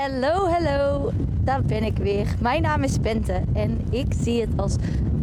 [0.00, 1.10] Hallo, hallo,
[1.44, 2.26] daar ben ik weer.
[2.38, 4.76] Mijn naam is Bente en ik zie het als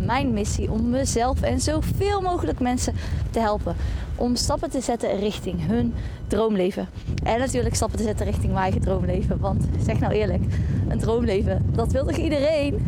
[0.05, 2.93] mijn missie om mezelf en zoveel mogelijk mensen
[3.31, 3.75] te helpen
[4.15, 5.93] om stappen te zetten richting hun
[6.27, 6.87] droomleven.
[7.23, 9.39] En natuurlijk stappen te zetten richting mijn eigen droomleven.
[9.39, 10.43] Want zeg nou eerlijk,
[10.87, 12.85] een droomleven, dat wil toch iedereen?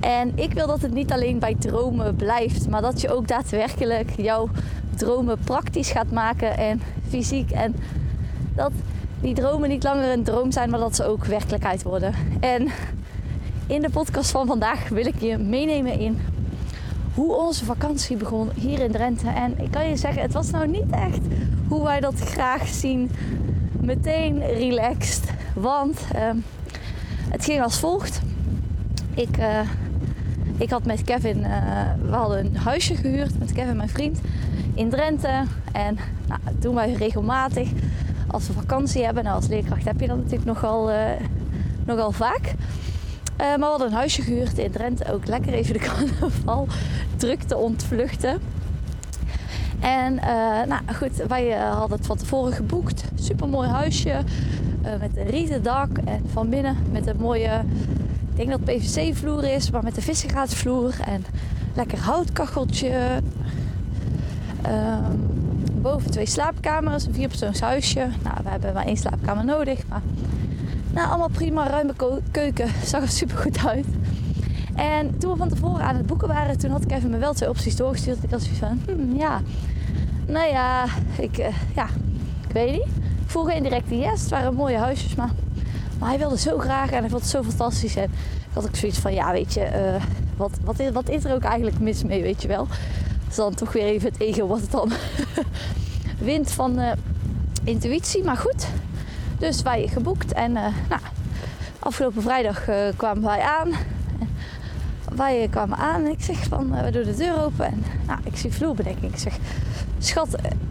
[0.00, 4.10] En ik wil dat het niet alleen bij dromen blijft, maar dat je ook daadwerkelijk
[4.16, 4.48] jouw
[4.96, 7.50] dromen praktisch gaat maken en fysiek.
[7.50, 7.74] En
[8.54, 8.72] dat
[9.20, 12.14] die dromen niet langer een droom zijn, maar dat ze ook werkelijkheid worden.
[12.40, 12.68] En
[13.66, 16.18] in de podcast van vandaag wil ik je meenemen in
[17.14, 19.28] hoe onze vakantie begon hier in Drenthe.
[19.28, 21.20] En ik kan je zeggen, het was nou niet echt
[21.68, 23.10] hoe wij dat graag zien.
[23.80, 25.24] Meteen relaxed.
[25.54, 26.20] Want uh,
[27.30, 28.20] het ging als volgt.
[29.14, 29.60] Ik, uh,
[30.56, 31.46] ik had met Kevin, uh,
[32.08, 34.20] we hadden een huisje gehuurd met Kevin, mijn vriend,
[34.74, 35.42] in Drenthe.
[35.72, 35.98] En
[36.60, 37.68] nou, wij regelmatig
[38.32, 39.24] als we vakantie hebben.
[39.24, 40.98] Nou, als leerkracht heb je dat natuurlijk nogal, uh,
[41.84, 42.40] nogal vaak.
[42.44, 45.12] Uh, maar we hadden een huisje gehuurd in Drenthe.
[45.12, 46.66] Ook lekker even de carnaval
[47.16, 48.40] druk te ontvluchten.
[49.80, 50.22] En uh,
[50.68, 53.04] nou goed, wij hadden het van tevoren geboekt.
[53.14, 54.22] Super mooi huisje.
[54.82, 55.98] met een rieten dak.
[56.04, 57.62] En van binnen met een mooie,
[58.30, 59.70] ik denk dat PVC vloer is.
[59.70, 60.94] Maar met een vissengraatsvloer.
[61.06, 61.24] En
[61.74, 63.20] lekker houtkacheltje.
[64.62, 65.39] Ehm,
[65.80, 68.08] boven twee slaapkamers, een vierpersoonshuisje.
[68.22, 69.86] Nou, we hebben maar één slaapkamer nodig.
[69.88, 70.02] Maar
[70.92, 71.92] nou, allemaal prima, ruime
[72.30, 72.68] keuken.
[72.84, 73.86] Zag er super goed uit.
[74.74, 77.32] En toen we van tevoren aan het boeken waren, toen had ik even me wel
[77.32, 78.22] twee opties doorgestuurd.
[78.22, 79.40] Ik had zoiets van, hmm, ja,
[80.26, 80.84] nou ja,
[81.18, 81.86] ik, uh, ja,
[82.48, 82.86] ik weet niet.
[83.22, 84.20] Ik voel geen directe yes.
[84.20, 85.30] Het waren mooie huisjes, maar,
[85.98, 87.96] maar hij wilde zo graag en hij vond het zo fantastisch.
[87.96, 90.02] En ik had ook zoiets van, ja, weet je, uh,
[90.36, 92.66] wat, wat, is, wat is er ook eigenlijk mis mee, weet je wel
[93.30, 94.92] is dan toch weer even het ego wat het dan
[96.18, 96.92] wint van uh,
[97.64, 98.24] intuïtie.
[98.24, 98.66] Maar goed,
[99.38, 101.00] dus wij geboekt en uh, nou,
[101.78, 103.72] afgelopen vrijdag uh, kwamen wij aan.
[105.14, 108.36] Wij kwamen aan en ik zeg van, we doen de deur open en nou, ik
[108.36, 109.12] zie vloerbedekking.
[109.12, 109.36] Ik zeg,
[109.98, 110.28] schat,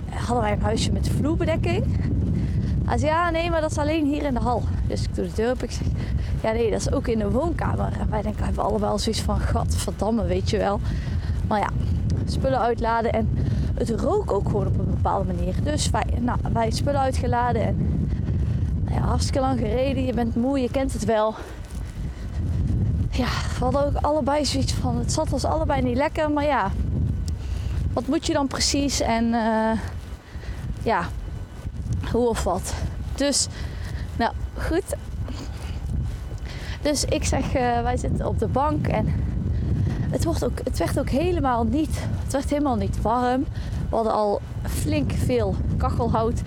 [0.09, 1.85] hadden wij een huisje met vloerbedekking?
[2.85, 4.63] Hij zei, ja, nee, maar dat is alleen hier in de hal.
[4.88, 5.63] Dus ik doe de deur open.
[5.63, 5.88] Ik zeg,
[6.41, 7.91] ja, nee, dat is ook in de woonkamer.
[8.00, 10.79] En wij denken, we hebben allebei zoiets van, gadverdamme, weet je wel.
[11.47, 11.69] Maar ja,
[12.25, 13.11] spullen uitladen.
[13.11, 13.29] En
[13.73, 15.63] het rook ook gewoon op een bepaalde manier.
[15.63, 18.07] Dus wij, nou, wij spullen uitgeladen en
[18.83, 20.05] nou ja, hartstikke lang gereden.
[20.05, 21.35] Je bent moe, je kent het wel.
[23.11, 23.27] Ja,
[23.57, 26.31] we hadden ook allebei zoiets van, het zat ons allebei niet lekker.
[26.31, 26.71] Maar ja,
[27.93, 29.01] wat moet je dan precies?
[29.01, 29.71] En uh,
[30.83, 31.03] ja,
[32.11, 32.73] hoe of wat.
[33.15, 33.47] Dus,
[34.15, 34.95] nou goed.
[36.81, 39.13] Dus ik zeg, uh, wij zitten op de bank en
[40.09, 43.45] het, wordt ook, het werd ook helemaal niet, het werd helemaal niet warm.
[43.89, 46.41] We hadden al flink veel kachelhout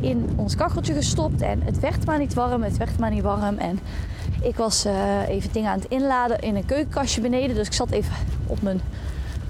[0.00, 1.42] in ons kacheltje gestopt.
[1.42, 3.58] En het werd maar niet warm, het werd maar niet warm.
[3.58, 3.78] En
[4.42, 7.56] ik was uh, even dingen aan het inladen in een keukenkastje beneden.
[7.56, 8.14] Dus ik zat even
[8.46, 8.80] op mijn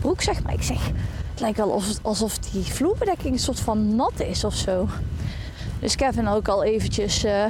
[0.00, 0.52] broek, zeg maar.
[0.52, 0.86] Ik zeg,
[1.30, 4.88] het lijkt wel alsof, die vloerbedekking een soort van nat is of zo.
[5.80, 7.44] Dus Kevin ook al eventjes uh,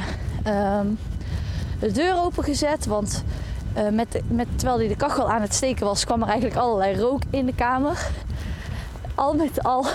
[0.79, 0.99] um,
[1.81, 2.87] de deur opengezet.
[2.87, 3.25] Want
[3.79, 7.01] uh, met, met, terwijl hij de kachel aan het steken was, kwam er eigenlijk allerlei
[7.01, 8.07] rook in de kamer.
[9.15, 9.87] Al met al.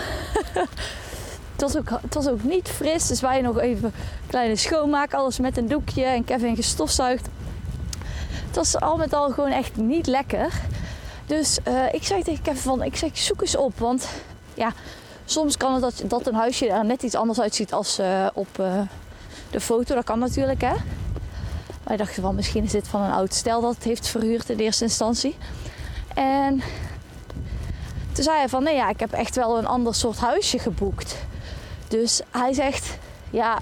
[1.53, 3.93] het, was ook, het was ook niet fris, dus wij nog even
[4.27, 5.13] kleine schoonmaak.
[5.13, 7.27] Alles met een doekje en Kevin gestofzuigd.
[8.47, 10.53] Het was al met al gewoon echt niet lekker.
[11.25, 13.79] Dus uh, ik zei tegen Kevin van, ik zeg zoek eens op.
[13.79, 14.07] Want
[14.53, 14.73] ja,
[15.25, 18.47] soms kan het dat, een huisje er net iets anders uitziet als uh, op
[19.51, 19.95] de foto.
[19.95, 20.73] Dat kan natuurlijk hè.
[21.83, 24.57] Wij dachten van misschien is dit van een oud stel dat het heeft verhuurd in
[24.57, 25.35] eerste instantie.
[26.13, 26.61] En
[28.11, 31.15] toen zei hij van nee ja, ik heb echt wel een ander soort huisje geboekt.
[31.87, 32.97] Dus hij zegt
[33.29, 33.57] ja,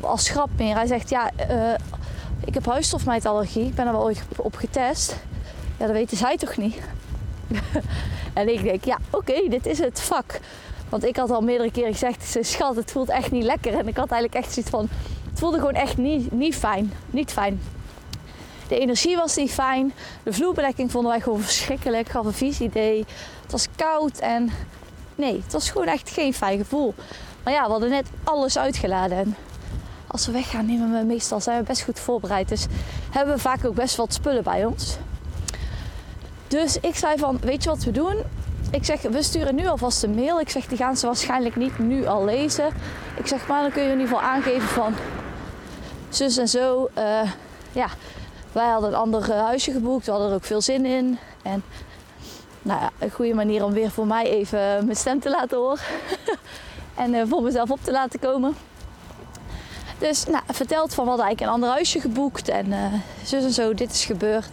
[0.00, 0.74] als grap meer.
[0.74, 1.74] Hij zegt ja, uh,
[2.44, 3.66] ik heb huisstofmijtallergie.
[3.66, 5.16] Ik ben er wel ooit op getest.
[5.78, 6.76] Ja, dat weten zij toch niet?
[8.32, 10.40] en ik denk ja, oké, dit is het vak.
[10.88, 13.78] Want ik had al meerdere keren gezegd, schat, het voelt echt niet lekker.
[13.78, 14.88] En ik had eigenlijk echt zoiets van,
[15.32, 16.92] het voelde gewoon echt niet, niet fijn.
[17.10, 17.60] Niet fijn.
[18.68, 19.92] De energie was niet fijn.
[20.22, 22.08] De vloerbedekking vonden wij gewoon verschrikkelijk.
[22.08, 23.04] Gaf een vies idee.
[23.42, 24.50] Het was koud en
[25.14, 26.94] nee, het was gewoon echt geen fijn gevoel.
[27.44, 29.18] Maar ja, we hadden net alles uitgeladen.
[29.18, 29.36] En
[30.06, 32.48] als we weggaan, nemen we meestal zijn we best goed voorbereid.
[32.48, 32.66] Dus
[33.10, 34.96] hebben we vaak ook best wat spullen bij ons.
[36.48, 38.16] Dus ik zei van, weet je wat we doen?
[38.70, 40.40] Ik zeg, we sturen nu alvast een mail.
[40.40, 42.68] Ik zeg, die gaan ze waarschijnlijk niet nu al lezen.
[43.16, 44.94] Ik zeg, maar dan kun je in ieder geval aangeven van
[46.14, 46.88] zus en zo.
[46.98, 47.32] Uh,
[47.72, 47.88] ja,
[48.52, 50.04] wij hadden een ander huisje geboekt.
[50.04, 51.18] We hadden er ook veel zin in.
[51.42, 51.62] En
[52.62, 55.84] nou ja, een goede manier om weer voor mij even mijn stem te laten horen.
[56.94, 58.56] en voor mezelf op te laten komen.
[59.98, 62.92] Dus nou, verteld van we hadden eigenlijk een ander huisje geboekt en uh,
[63.24, 64.48] zus en zo, dit is gebeurd.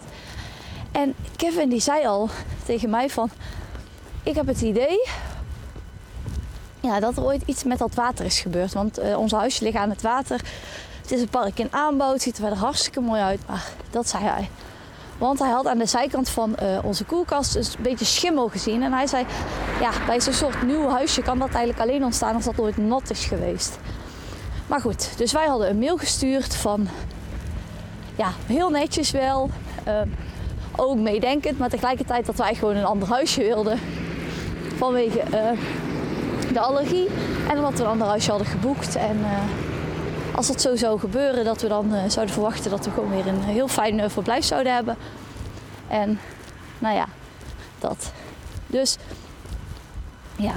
[0.92, 2.28] En Kevin die zei al
[2.64, 3.30] tegen mij van,
[4.22, 5.08] ik heb het idee
[6.80, 8.72] ja, dat er ooit iets met dat water is gebeurd.
[8.72, 10.40] Want ons huisje ligt aan het water.
[11.10, 14.24] Het is een park in aanbouw, het ziet er hartstikke mooi uit, maar dat zei
[14.24, 14.50] hij.
[15.18, 18.82] Want hij had aan de zijkant van uh, onze koelkast een beetje schimmel gezien.
[18.82, 19.26] En hij zei,
[19.80, 23.10] ja, bij zo'n soort nieuw huisje kan dat eigenlijk alleen ontstaan als dat ooit nat
[23.10, 23.78] is geweest.
[24.66, 26.88] Maar goed, dus wij hadden een mail gestuurd van,
[28.16, 29.50] ja, heel netjes wel.
[29.88, 30.00] Uh,
[30.76, 33.78] ook meedenkend, maar tegelijkertijd dat wij gewoon een ander huisje wilden.
[34.76, 37.08] Vanwege uh, de allergie
[37.48, 38.96] en omdat we een ander huisje hadden geboekt.
[38.96, 39.18] En
[40.34, 43.26] als dat zo zou gebeuren, dat we dan uh, zouden verwachten dat we gewoon weer
[43.26, 44.96] een heel fijn uh, verblijf zouden hebben.
[45.88, 46.18] En
[46.78, 47.06] nou ja,
[47.78, 48.12] dat.
[48.66, 48.96] Dus
[50.36, 50.54] ja,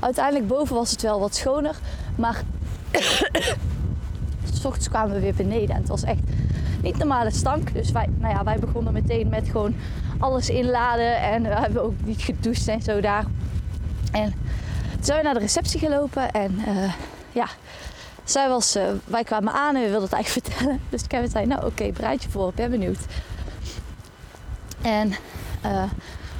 [0.00, 1.76] uiteindelijk boven was het wel wat schoner.
[2.14, 2.42] Maar
[4.60, 6.20] s ochtends kwamen we weer beneden en het was echt
[6.82, 7.72] niet normale stank.
[7.72, 9.74] Dus wij, nou ja, wij begonnen meteen met gewoon
[10.18, 13.24] alles inladen en we hebben ook niet gedoucht en zo daar.
[14.12, 14.34] En
[14.90, 16.92] toen zijn we naar de receptie gelopen en uh,
[17.32, 17.46] ja,
[18.30, 20.80] zij was, uh, wij kwamen aan en we wilden het eigenlijk vertellen.
[20.88, 22.98] Dus Kevin zei, nou oké, okay, je voor, ik ben benieuwd.
[24.82, 25.08] En
[25.64, 25.84] uh,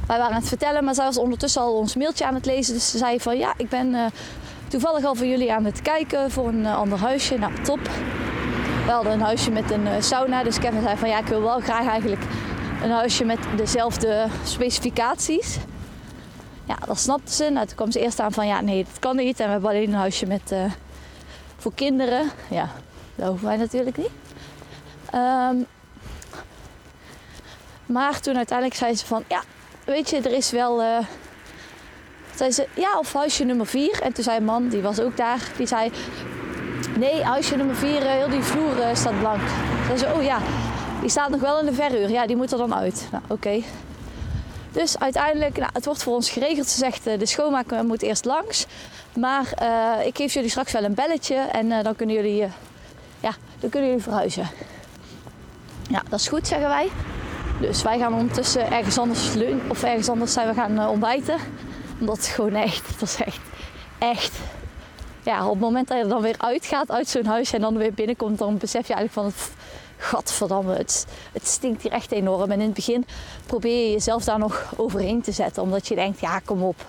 [0.06, 2.74] wij waren aan het vertellen, maar zij was ondertussen al ons mailtje aan het lezen.
[2.74, 4.06] Dus ze zei van, ja, ik ben uh,
[4.68, 7.38] toevallig al voor jullie aan het kijken voor een ander huisje.
[7.38, 7.80] Nou, top.
[8.84, 11.60] We hadden een huisje met een sauna, dus Kevin zei van, ja, ik wil wel
[11.60, 12.22] graag eigenlijk
[12.82, 15.58] een huisje met dezelfde specificaties.
[16.64, 17.50] Ja, dat snapte ze.
[17.50, 19.40] Nou, toen kwam ze eerst aan van, ja, nee, dat kan niet.
[19.40, 20.52] En we hebben alleen een huisje met
[21.58, 22.70] voor kinderen, ja,
[23.14, 24.10] dat hoeven wij natuurlijk niet.
[25.14, 25.66] Um,
[27.86, 29.42] maar toen uiteindelijk zei ze van, ja,
[29.84, 30.82] weet je, er is wel...
[30.82, 30.98] Uh,
[32.34, 34.00] zei ze, ja, of huisje nummer 4.
[34.02, 35.90] En toen zei een man, die was ook daar, die zei...
[36.98, 39.40] Nee, huisje nummer 4, uh, heel die vloer uh, staat blank.
[39.86, 40.38] Zei ze, oh ja,
[41.00, 42.10] die staat nog wel in de verhuur.
[42.10, 43.08] Ja, die moet er dan uit.
[43.10, 43.62] Nou, oké.
[44.72, 46.66] Dus uiteindelijk, nou, het wordt voor ons geregeld.
[46.66, 48.66] Ze zegt, de schoonmaker moet eerst langs.
[49.18, 52.48] Maar uh, ik geef jullie straks wel een belletje en uh, dan kunnen jullie, uh,
[53.20, 53.30] ja,
[53.60, 54.48] dan kunnen jullie verhuizen.
[55.90, 56.88] Ja, dat is goed, zeggen wij.
[57.60, 59.28] Dus wij gaan ondertussen ergens anders
[59.68, 61.36] of ergens anders zijn we gaan ontbijten.
[62.00, 63.40] Omdat het gewoon echt, dat is echt,
[63.98, 64.38] echt.
[65.22, 67.76] Ja, op het moment dat je er dan weer uitgaat uit zo'n huis en dan
[67.76, 69.44] weer binnenkomt, dan besef je eigenlijk van
[69.96, 72.50] gadverdamme, het, het stinkt hier echt enorm.
[72.50, 73.06] En in het begin
[73.46, 76.86] probeer je jezelf daar nog overheen te zetten, omdat je denkt, ja, kom op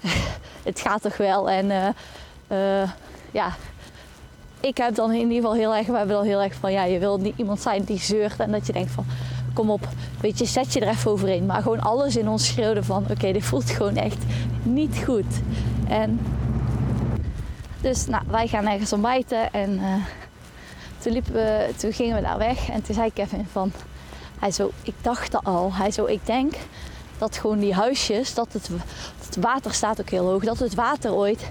[0.68, 1.50] het gaat toch wel.
[1.50, 1.88] En uh,
[2.48, 2.90] uh,
[3.30, 3.56] ja,
[4.60, 6.84] ik heb dan in ieder geval heel erg, we hebben dan heel erg van, ja,
[6.84, 9.06] je wil niet iemand zijn die zeurt en dat je denkt van,
[9.54, 9.88] kom op,
[10.20, 11.46] weet je, zet je er even overheen.
[11.46, 14.22] Maar gewoon alles in ons schreeuwde van, oké, dit voelt gewoon echt
[14.62, 15.40] niet goed.
[15.88, 16.20] En
[17.80, 19.94] dus, nou, wij gaan ergens ontbijten en uh,
[20.98, 23.72] toen, liepen we, toen gingen we daar weg en toen zei Kevin van,
[24.38, 26.54] hij zo, ik dacht al, hij zo, ik denk
[27.18, 28.70] dat gewoon die huisjes, dat het,
[29.34, 31.50] het water staat ook heel hoog, dat het water ooit,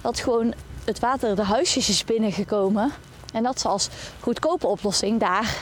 [0.00, 0.54] dat gewoon
[0.84, 2.92] het water de huisjes is binnengekomen.
[3.32, 3.88] En dat ze als
[4.20, 5.56] goedkope oplossing daar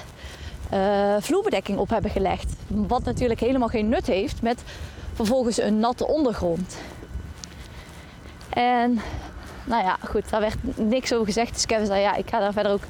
[0.72, 2.52] uh, vloerbedekking op hebben gelegd.
[2.66, 4.62] Wat natuurlijk helemaal geen nut heeft met
[5.14, 6.76] vervolgens een natte ondergrond.
[8.48, 9.00] En
[9.64, 11.52] nou ja, goed, daar werd niks over gezegd.
[11.52, 12.84] Dus Kevin zei ja, ik ga daar verder ook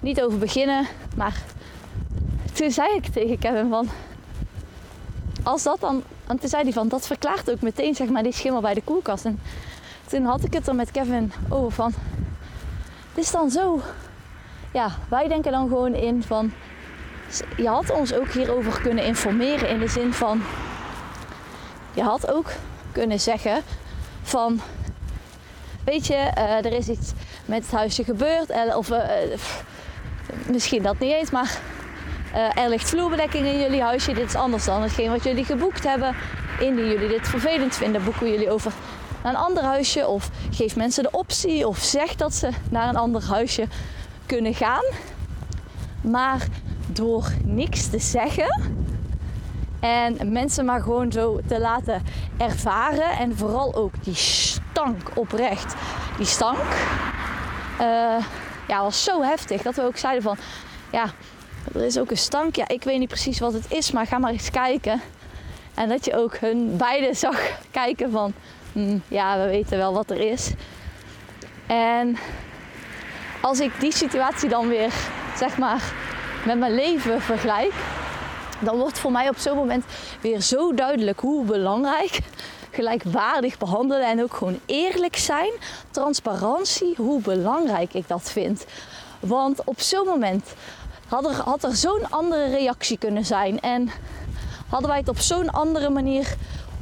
[0.00, 0.86] niet over beginnen.
[1.16, 1.42] Maar
[2.52, 3.88] toen zei ik tegen Kevin van
[5.42, 8.32] als dat dan, en toen zei hij van, dat verklaart ook meteen zeg maar die
[8.32, 9.24] schimmel bij de koelkast.
[9.24, 9.40] En
[10.06, 11.92] toen had ik het er met Kevin over van,
[13.08, 13.80] het is dan zo,
[14.72, 16.52] ja, wij denken dan gewoon in van,
[17.56, 20.42] je had ons ook hierover kunnen informeren in de zin van,
[21.94, 22.50] je had ook
[22.92, 23.62] kunnen zeggen
[24.22, 24.60] van,
[25.84, 27.12] weet je, uh, er is iets
[27.44, 28.98] met het huisje gebeurd, eh, of uh,
[30.46, 31.58] misschien dat niet eens, maar
[32.34, 34.12] uh, er ligt vloerbedekking in jullie huisje.
[34.12, 36.16] Dit is anders dan hetgeen wat jullie geboekt hebben.
[36.60, 38.72] Indien jullie dit vervelend vinden, boeken jullie over
[39.22, 40.06] naar een ander huisje.
[40.06, 41.68] Of geef mensen de optie.
[41.68, 43.66] Of zeg dat ze naar een ander huisje
[44.26, 44.84] kunnen gaan.
[46.00, 46.46] Maar
[46.86, 48.78] door niks te zeggen
[49.80, 52.02] en mensen maar gewoon zo te laten
[52.36, 53.10] ervaren.
[53.10, 55.74] En vooral ook die stank oprecht.
[56.16, 56.58] Die stank
[57.80, 58.24] uh,
[58.68, 60.36] ja, was zo heftig dat we ook zeiden van
[60.92, 61.10] ja,
[61.74, 62.56] er is ook een stank.
[62.56, 65.00] Ja, ik weet niet precies wat het is, maar ga maar eens kijken.
[65.74, 67.40] En dat je ook hun beiden zag
[67.70, 68.32] kijken van,
[68.72, 70.52] hm, ja, we weten wel wat er is.
[71.66, 72.16] En
[73.40, 74.92] als ik die situatie dan weer,
[75.36, 75.82] zeg maar,
[76.44, 77.72] met mijn leven vergelijk,
[78.60, 79.84] dan wordt voor mij op zo'n moment
[80.20, 82.18] weer zo duidelijk hoe belangrijk
[82.70, 85.52] gelijkwaardig behandelen en ook gewoon eerlijk zijn.
[85.90, 88.66] Transparantie, hoe belangrijk ik dat vind.
[89.20, 90.54] Want op zo'n moment
[91.10, 93.60] had er, had er zo'n andere reactie kunnen zijn.
[93.60, 93.90] En
[94.68, 96.34] hadden wij het op zo'n andere manier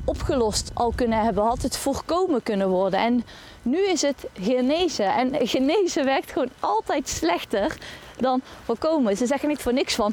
[0.04, 3.00] opgelost al kunnen hebben, had het voorkomen kunnen worden.
[3.00, 3.24] En
[3.62, 5.14] nu is het genezen.
[5.14, 7.76] En genezen werkt gewoon altijd slechter
[8.16, 9.16] dan voorkomen.
[9.16, 10.12] Ze zeggen niet voor niks van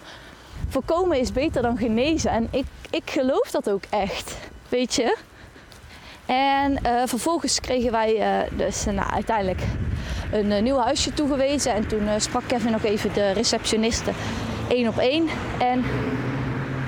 [0.69, 2.31] voorkomen is beter dan genezen.
[2.31, 4.38] En ik, ik geloof dat ook echt.
[4.69, 5.17] Weet je?
[6.25, 9.62] En uh, vervolgens kregen wij uh, dus nou, uiteindelijk
[10.36, 11.74] een uh, nieuw huisje toegewezen.
[11.74, 14.12] En toen sprak Kevin nog even de receptioniste
[14.68, 15.30] één op één.
[15.60, 15.84] En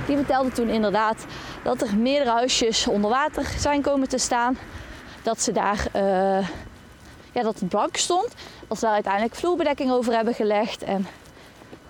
[0.05, 1.25] die vertelde toen inderdaad
[1.63, 4.57] dat er meerdere huisjes onder water zijn komen te staan.
[5.23, 5.87] Dat ze daar,
[7.31, 8.33] ja, dat het blank stond.
[8.67, 10.83] Dat ze daar uiteindelijk vloerbedekking over hebben gelegd.
[10.83, 11.07] En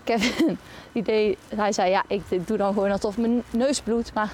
[0.04, 0.58] Kevin,
[0.94, 4.14] die deed, hij zei ja, ik doe dan gewoon alsof mijn neus bloedt.
[4.14, 4.32] Maar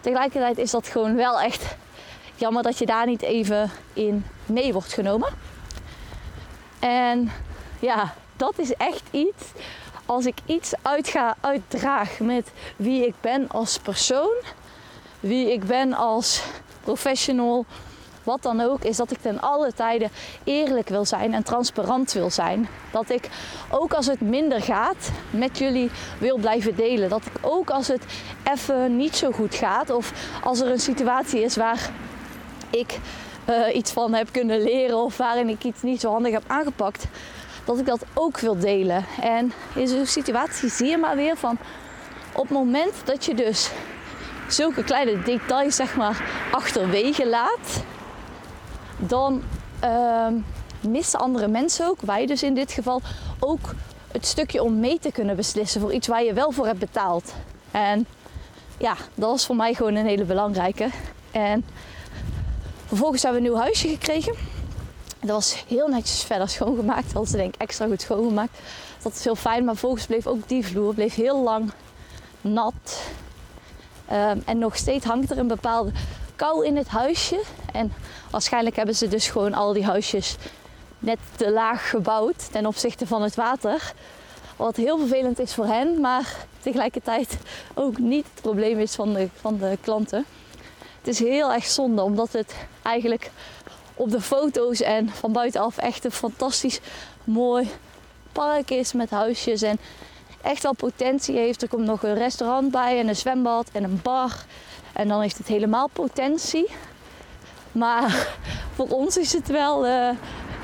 [0.00, 1.76] tegelijkertijd is dat gewoon wel echt
[2.40, 5.28] jammer dat je daar niet even in mee wordt genomen.
[6.80, 7.32] En
[7.78, 9.44] ja, dat is echt iets.
[10.06, 14.34] Als ik iets uitga, uitdraag met wie ik ben als persoon,
[15.20, 16.42] wie ik ben als
[16.80, 17.64] professional,
[18.22, 20.10] wat dan ook, is dat ik ten alle tijden
[20.44, 22.68] eerlijk wil zijn en transparant wil zijn.
[22.92, 23.28] Dat ik
[23.70, 27.08] ook als het minder gaat, met jullie wil blijven delen.
[27.08, 28.04] Dat ik ook als het
[28.52, 31.90] even niet zo goed gaat of als er een situatie is waar
[32.70, 32.98] ik
[33.50, 37.04] uh, iets van heb kunnen leren of waarin ik iets niet zo handig heb aangepakt,
[37.64, 39.04] dat ik dat ook wil delen.
[39.20, 41.58] En in zo'n situatie zie je maar weer van
[42.32, 43.70] op het moment dat je dus
[44.48, 47.82] zulke kleine details zeg maar achterwege laat,
[48.96, 49.42] dan
[49.84, 50.26] uh,
[50.80, 53.00] missen andere mensen ook, wij dus in dit geval,
[53.38, 53.74] ook
[54.12, 57.34] het stukje om mee te kunnen beslissen voor iets waar je wel voor hebt betaald.
[57.70, 58.06] En
[58.78, 60.88] ja, dat was voor mij gewoon een hele belangrijke.
[61.30, 61.64] En
[62.90, 64.34] vervolgens hebben we een nieuw huisje gekregen.
[65.20, 67.12] Dat was heel netjes verder schoongemaakt.
[67.12, 68.58] Dat ze denk ik extra goed schoongemaakt.
[69.02, 69.64] Dat is heel fijn.
[69.64, 71.72] Maar vervolgens bleef ook die vloer bleef heel lang
[72.40, 73.00] nat.
[74.12, 75.92] Um, en nog steeds hangt er een bepaalde
[76.36, 77.42] kou in het huisje.
[77.72, 77.92] En
[78.30, 80.36] waarschijnlijk hebben ze dus gewoon al die huisjes
[80.98, 83.92] net te laag gebouwd ten opzichte van het water.
[84.56, 87.38] Wat heel vervelend is voor hen, maar tegelijkertijd
[87.74, 90.24] ook niet het probleem is van de, van de klanten.
[91.00, 93.30] Het is heel erg zonde, omdat het eigenlijk
[93.94, 96.80] op de foto's en van buitenaf echt een fantastisch
[97.24, 97.70] mooi
[98.32, 99.78] park is met huisjes en
[100.42, 101.62] echt wel potentie heeft.
[101.62, 104.32] Er komt nog een restaurant bij en een zwembad en een bar.
[104.92, 106.70] En dan heeft het helemaal potentie.
[107.72, 108.28] Maar
[108.74, 110.08] voor ons is het wel, uh,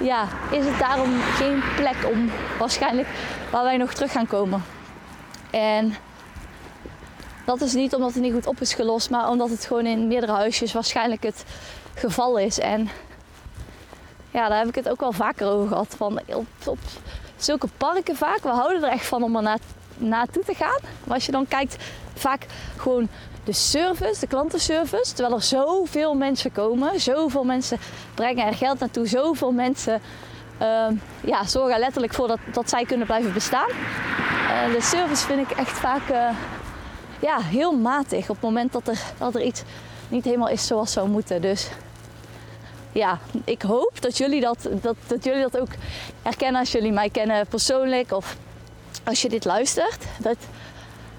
[0.00, 3.08] ja, is het daarom geen plek om waarschijnlijk
[3.50, 4.64] waar wij nog terug gaan komen.
[5.50, 5.96] En
[7.46, 10.06] dat is niet omdat het niet goed op is gelost, maar omdat het gewoon in
[10.06, 11.44] meerdere huisjes waarschijnlijk het
[11.94, 12.58] geval is.
[12.58, 12.88] En
[14.30, 15.94] ja, daar heb ik het ook wel vaker over gehad.
[15.96, 16.20] Van
[16.64, 16.78] op,
[17.36, 19.58] zulke parken vaak, we houden er echt van om er na,
[19.96, 20.80] naartoe te gaan.
[21.04, 21.76] Maar als je dan kijkt,
[22.14, 23.08] vaak gewoon
[23.44, 25.14] de service, de klantenservice.
[25.14, 27.78] Terwijl er zoveel mensen komen, zoveel mensen
[28.14, 30.00] brengen er geld naartoe, zoveel mensen
[30.62, 30.86] uh,
[31.20, 33.68] ja, zorgen letterlijk voor dat, dat zij kunnen blijven bestaan.
[33.68, 36.28] Uh, de service vind ik echt vaak uh,
[37.26, 39.62] ja, heel matig op het moment dat er, dat er iets
[40.08, 41.42] niet helemaal is zoals zou moeten.
[41.42, 41.68] Dus
[42.92, 45.68] ja, ik hoop dat jullie dat, dat, dat jullie dat ook
[46.22, 48.36] herkennen als jullie mij kennen persoonlijk of
[49.04, 50.04] als je dit luistert.
[50.18, 50.36] Dat,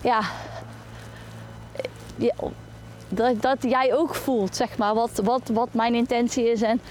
[0.01, 0.21] ja,
[3.09, 6.81] dat, dat jij ook voelt, zeg maar, wat, wat, wat mijn intentie is en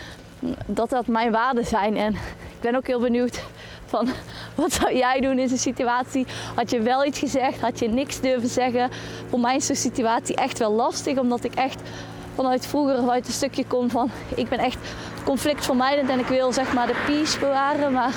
[0.67, 1.97] dat dat mijn waarden zijn.
[1.97, 3.43] En ik ben ook heel benieuwd
[3.87, 4.09] van
[4.55, 6.27] wat zou jij doen in zo'n situatie?
[6.55, 7.61] Had je wel iets gezegd?
[7.61, 8.91] Had je niks durven zeggen?
[9.29, 11.81] Voor mij is zo'n situatie echt wel lastig, omdat ik echt
[12.35, 14.79] vanuit vroeger uit een stukje kom van ik ben echt
[15.25, 17.93] conflictvermijdend en ik wil zeg maar de peace bewaren.
[17.93, 18.15] Maar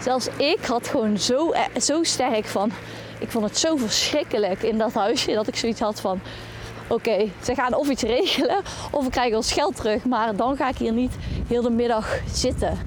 [0.00, 2.70] zelfs ik had gewoon zo, eh, zo sterk van
[3.18, 6.20] ik vond het zo verschrikkelijk in dat huisje dat ik zoiets had van
[6.88, 10.04] oké, ze gaan of iets regelen of we krijgen ons geld terug.
[10.04, 11.12] Maar dan ga ik hier niet
[11.48, 12.78] heel de middag zitten.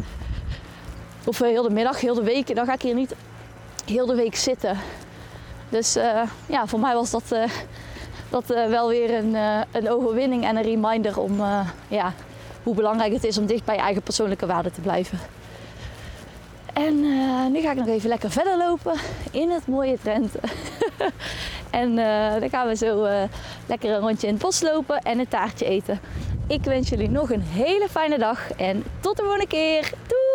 [1.26, 2.56] Of heel de middag, heel de week.
[2.56, 3.16] Dan ga ik hier niet
[3.86, 4.78] heel de week zitten.
[5.70, 7.44] Dus uh, ja, voor mij was dat, uh,
[8.30, 9.36] dat wel weer een,
[9.72, 11.42] een overwinning en een reminder om
[11.88, 12.14] ja,
[12.64, 15.20] hoe belangrijk het is om dicht bij je eigen persoonlijke waarden te blijven.
[16.74, 17.00] En
[17.52, 18.94] nu ga ik nog even lekker verder lopen
[19.32, 20.40] in het mooie Drenthe.
[21.70, 21.96] en
[22.40, 23.08] dan gaan we zo
[23.68, 26.00] lekker een rondje in het bos lopen en een taartje eten.
[26.50, 29.92] Ik wens jullie nog een hele fijne dag en tot de volgende keer.
[30.08, 30.29] Doei!